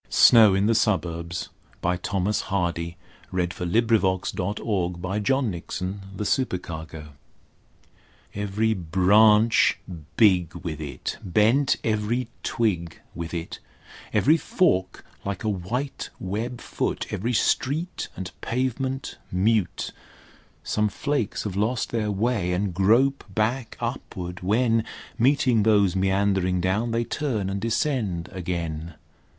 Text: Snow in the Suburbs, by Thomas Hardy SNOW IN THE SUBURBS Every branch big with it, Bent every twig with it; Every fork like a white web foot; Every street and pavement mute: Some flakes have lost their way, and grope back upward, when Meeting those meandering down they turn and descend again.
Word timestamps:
Snow 0.09 0.55
in 0.55 0.65
the 0.65 0.73
Suburbs, 0.73 1.49
by 1.79 1.95
Thomas 1.95 2.41
Hardy 2.49 2.97
SNOW 3.29 3.37
IN 3.37 3.49
THE 4.97 6.25
SUBURBS 6.25 7.01
Every 8.33 8.73
branch 8.73 9.77
big 10.17 10.55
with 10.55 10.81
it, 10.81 11.17
Bent 11.23 11.75
every 11.83 12.29
twig 12.41 12.99
with 13.13 13.33
it; 13.35 13.59
Every 14.11 14.37
fork 14.37 15.05
like 15.23 15.43
a 15.43 15.49
white 15.49 16.09
web 16.19 16.59
foot; 16.59 17.05
Every 17.11 17.33
street 17.33 18.07
and 18.17 18.31
pavement 18.41 19.17
mute: 19.31 19.91
Some 20.63 20.89
flakes 20.89 21.43
have 21.43 21.55
lost 21.55 21.91
their 21.91 22.09
way, 22.09 22.53
and 22.53 22.73
grope 22.73 23.23
back 23.29 23.77
upward, 23.79 24.39
when 24.41 24.83
Meeting 25.19 25.61
those 25.61 25.95
meandering 25.95 26.59
down 26.59 26.89
they 26.89 27.03
turn 27.03 27.51
and 27.51 27.61
descend 27.61 28.29
again. 28.31 28.95